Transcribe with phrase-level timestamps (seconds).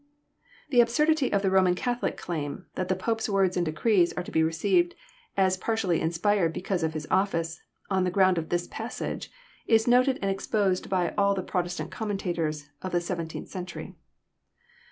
[0.71, 4.31] The absurdity of the Roman Catholic claim, that the Pope's words and decrees are to
[4.31, 4.95] be received
[5.37, 9.29] as partially inspired be cause of his office, on the ground of this passage,
[9.67, 13.93] is noted and exposed by all the Protestant commentators of the seventeenth century.